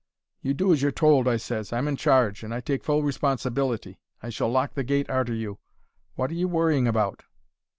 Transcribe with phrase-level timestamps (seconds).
[0.41, 1.71] "'You do as you're told,' I ses.
[1.71, 3.99] 'I'm in charge, and I take full responsibility.
[4.23, 5.59] I shall lock the gate arter you.
[6.17, 7.25] Wot are you worrying about?'